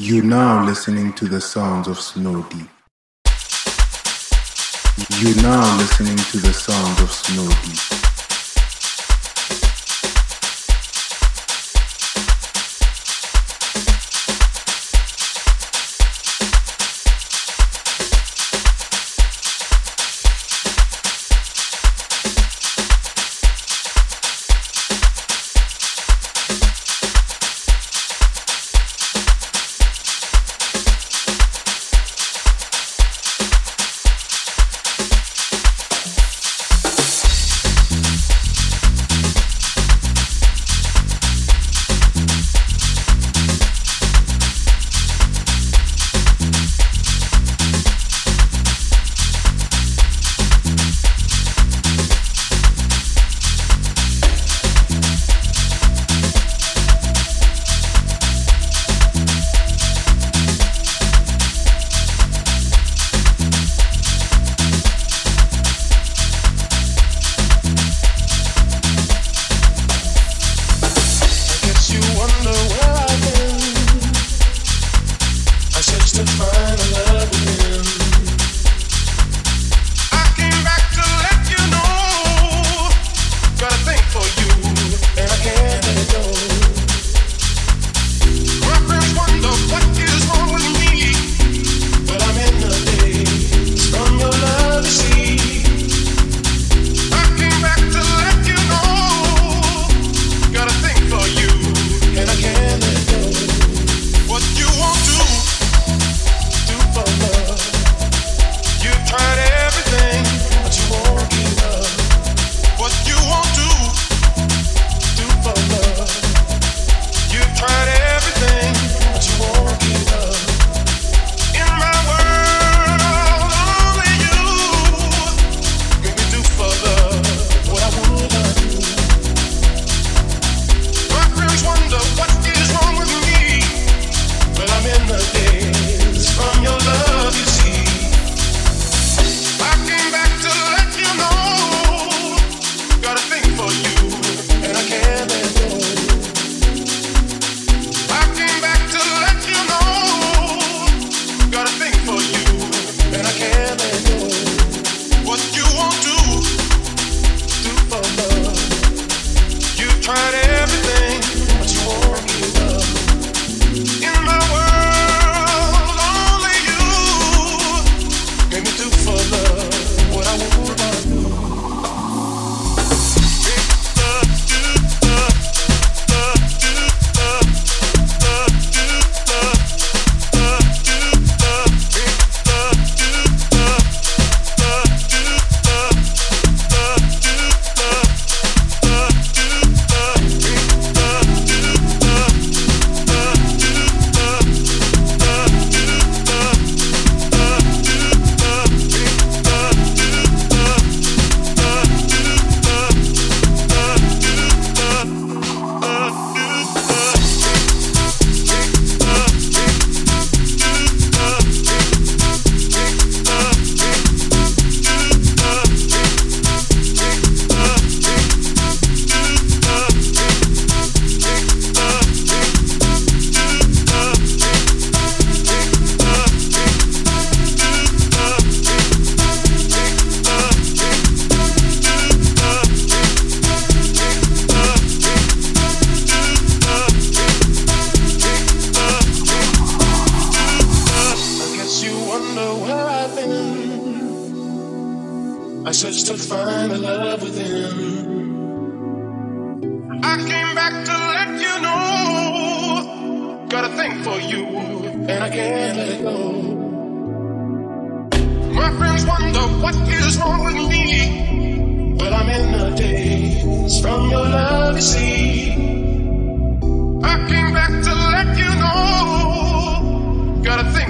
You 0.00 0.22
now 0.22 0.64
listening 0.64 1.12
to 1.12 1.26
the 1.26 1.42
sounds 1.42 1.86
of 1.86 2.00
Snow 2.00 2.42
Deep. 2.48 2.70
You 5.18 5.34
now 5.42 5.76
listening 5.76 6.16
to 6.16 6.38
the 6.38 6.54
sounds 6.54 7.02
of 7.02 7.10
Snow 7.12 7.46
Deep. 7.62 8.09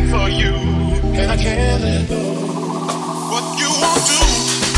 for 0.08 0.29
you, 0.29 0.55
and 1.19 1.31
I 1.31 1.37
can't 1.37 1.82
let 1.82 2.08
go. 2.08 2.17
What 3.31 3.58
you 3.58 3.69
won't 3.81 4.06
do. 4.06 4.69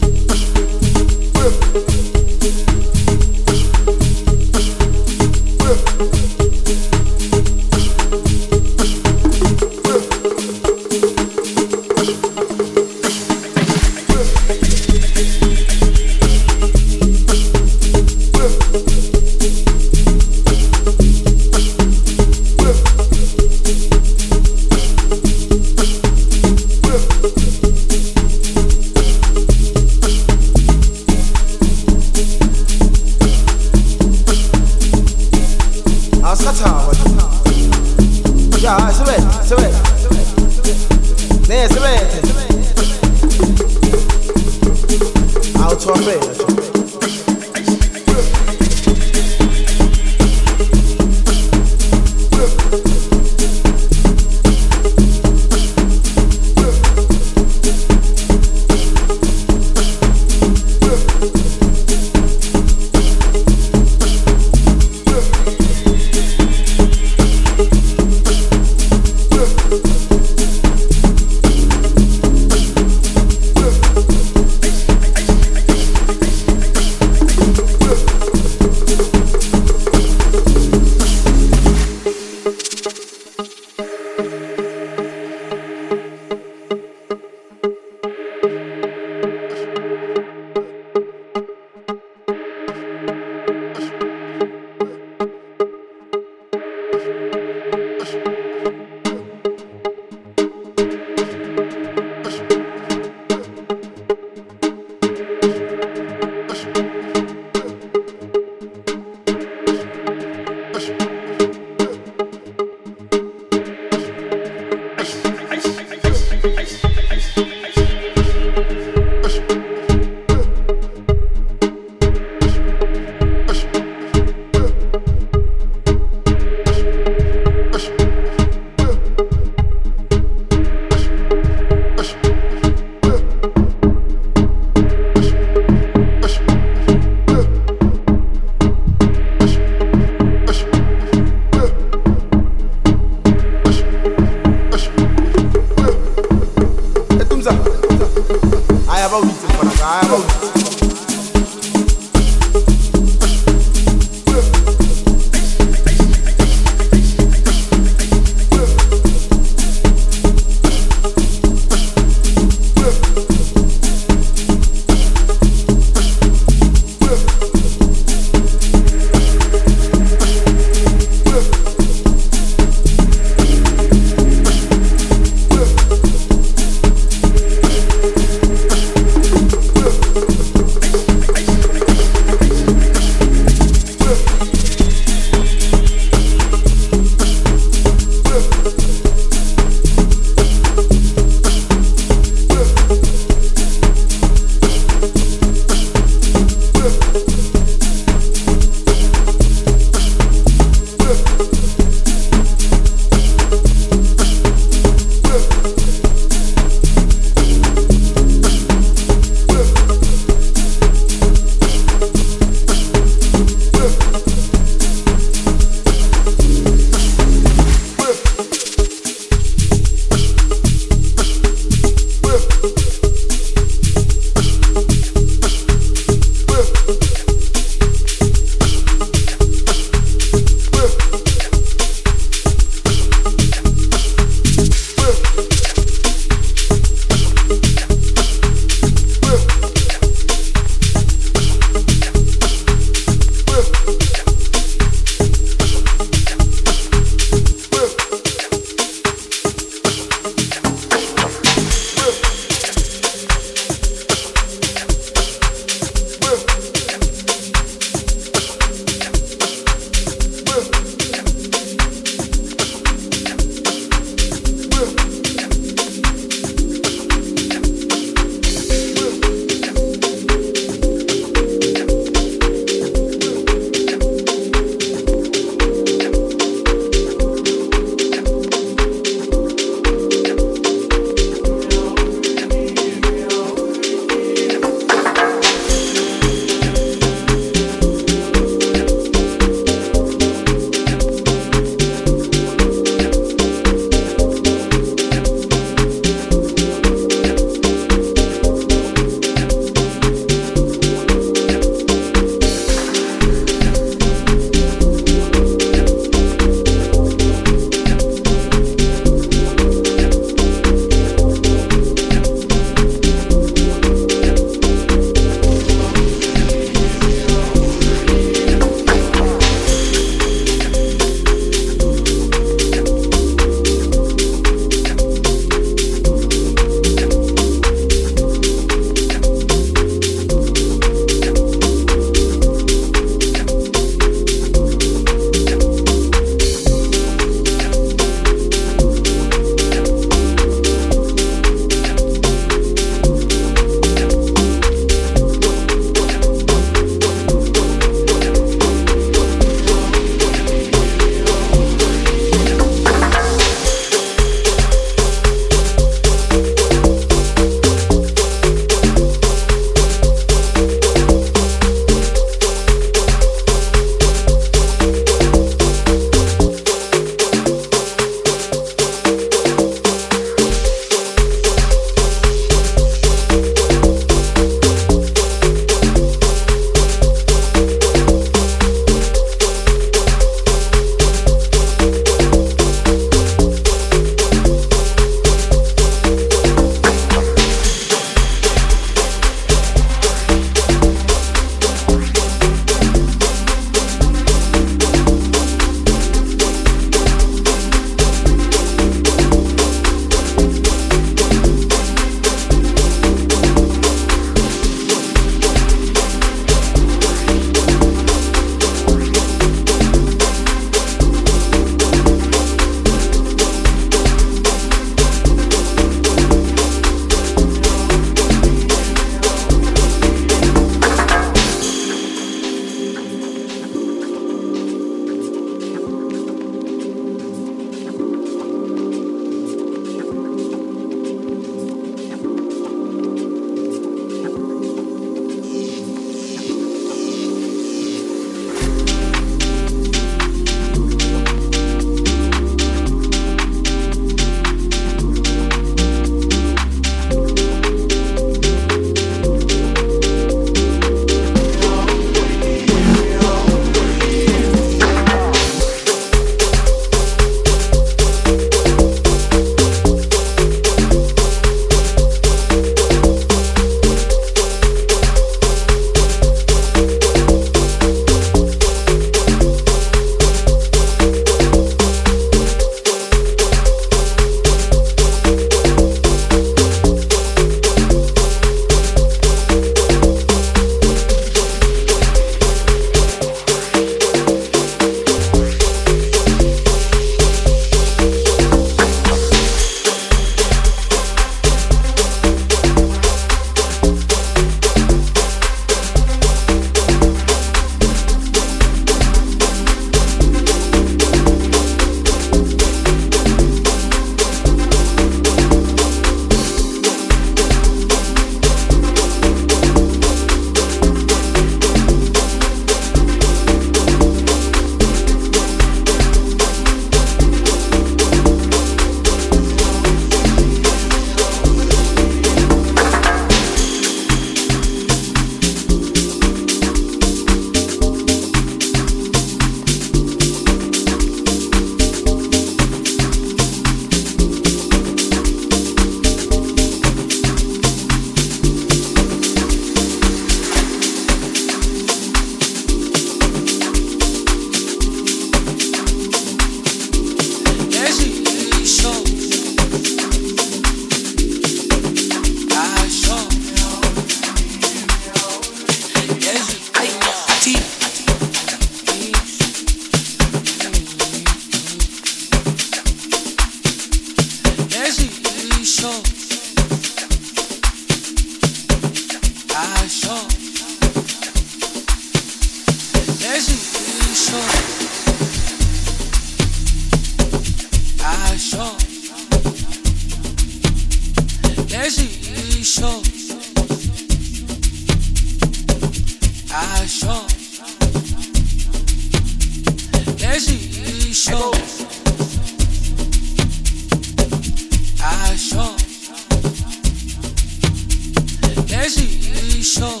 Lixo 598.98 600.00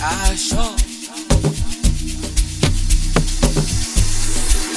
Achou 0.00 0.74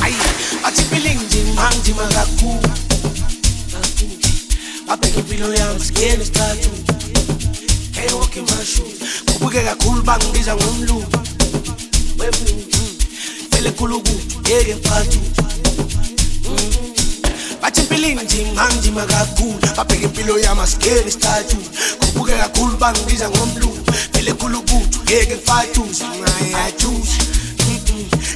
Aí, 0.01 0.15
a 0.63 0.71
tipilindim, 0.71 1.53
mandim, 1.53 1.93
malacu 1.95 2.59
Apeki 4.87 5.21
pilo 5.23 5.53
yams, 5.53 5.91
kien 5.91 6.21
estatu 6.21 6.69
Kei 7.93 8.11
woki 8.13 8.41
mashu 8.41 8.83
Kubugega 9.25 9.75
kulbang, 9.75 10.23
biza 10.33 10.55
ngumlu 10.55 11.03
Webu, 12.17 12.45
pele 13.49 13.71
kulugu, 13.71 14.21
yege 14.49 14.75
patu 14.75 15.19
bachimpilini 17.61 18.15
manje 18.55 18.91
kakhulu 18.91 19.59
babheka 19.77 20.05
impilo 20.05 20.39
yami 20.39 20.61
asikele 20.61 21.07
isithathu 21.07 21.57
kubukeka 21.99 22.37
kakhulu 22.37 22.77
bangibiza 22.77 23.29
ngomlungu. 23.29 23.85
Phele 24.11 24.33
khulu 24.33 24.61
buthu 24.61 24.99
ngeke 25.03 25.35
ngifatuze 25.35 26.03
ngayathuze 26.05 27.21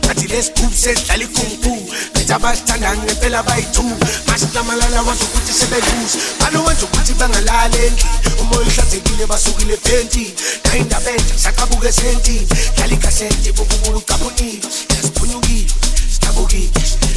ngathi 0.05 0.27
lesigubhu 0.27 0.77
sedlala 0.77 1.23
ikhumkhulu 1.23 1.85
bethi 2.13 2.33
abasithandani 2.33 3.01
ngempela 3.03 3.43
bayithuku 3.43 4.05
masihtamalala 4.27 5.01
wazi 5.01 5.23
ukuthi 5.23 5.53
sebeduze. 5.53 6.17
Balo 6.39 6.63
wenza 6.63 6.85
ukuthi 6.85 7.13
bangalala 7.13 7.77
endlini? 7.85 8.15
Umoya 8.41 8.67
uhlanzekile 8.67 9.25
basukile 9.25 9.73
eventini 9.73 10.33
nayo 10.65 10.81
indaba 10.81 11.11
entsha 11.11 11.33
ngisaqabuka 11.33 11.89
esentini 11.89 12.47
dlala 12.75 12.93
ikhasente 12.93 13.51
bokubuka 13.51 13.97
ucabonile 13.97 14.67
yaziphunyukile 14.95 15.84
meleka 16.25 16.31
boogie. 16.33 16.69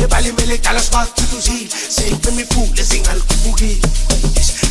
Ebali 0.02 0.32
meleka 0.32 0.72
la 0.72 0.80
smart 0.80 1.14
to 1.16 1.22
do 1.30 1.40
see. 1.40 1.68
Say 1.68 2.10
when 2.24 2.36
me 2.36 2.44
fool, 2.44 2.66
let's 2.76 2.88
sing 2.88 3.06
al 3.08 3.20
boogie. 3.44 3.80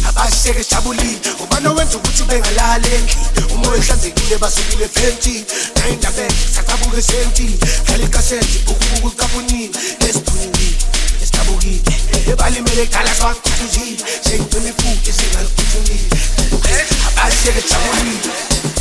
Abasheke 0.07 0.63
shabuli, 0.63 1.19
ubano 1.41 1.73
wethu 1.75 1.97
ukuthi 1.97 2.23
bengalale 2.23 2.87
endlini. 2.87 3.53
Umoya 3.53 3.77
ehlanzekile 3.77 4.37
basukile 4.37 4.87
fenty. 4.87 5.45
Nayinda 5.75 6.11
back, 6.11 6.31
sakabuke 6.55 7.01
senti. 7.01 7.57
Kalika 7.85 8.21
senti, 8.21 8.59
ukubuku 8.67 9.15
kabuni. 9.15 9.69
Let's 10.01 10.19
do 10.21 10.33
it. 10.41 10.85
Estabuli, 11.21 11.81
ebali 12.31 12.61
meleka 12.61 13.03
la 13.03 13.13
smart 13.13 13.43
to 13.43 13.51
do 13.59 13.67
see. 13.67 13.97
Say 13.97 14.39
when 14.39 14.63
me 14.63 14.71
fool, 14.71 14.95
let's 15.05 15.17
sing 15.17 15.35
al 15.37 15.47
boogie. 15.55 16.07
Abasheke 17.07 17.61
shabuli. 17.61 18.76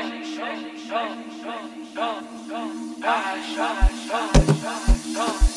show. 5.13 5.50